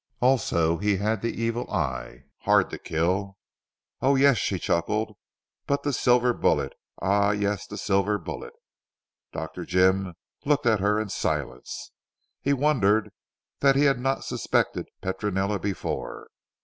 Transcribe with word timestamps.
Also 0.19 0.77
he 0.77 0.97
had 0.97 1.21
the 1.21 1.31
evil 1.39 1.69
eye. 1.69 2.23
Hard 2.39 2.71
to 2.71 2.79
kill. 2.79 3.37
Oh, 4.01 4.15
yes," 4.15 4.39
she 4.39 4.57
chuckled, 4.57 5.15
"but 5.67 5.83
the 5.83 5.93
silver 5.93 6.33
bullet 6.33 6.73
ah 6.99 7.29
yes 7.29 7.67
the 7.67 7.77
silver 7.77 8.17
bullet." 8.17 8.53
Dr. 9.31 9.63
Jim 9.63 10.15
looked 10.43 10.65
at 10.65 10.79
her 10.79 10.99
in 10.99 11.09
silence. 11.09 11.91
He 12.41 12.51
wondered 12.51 13.11
that 13.59 13.75
he 13.75 13.83
had 13.83 13.99
not 13.99 14.23
suspected 14.23 14.87
Petronella 15.03 15.59
before. 15.59 16.31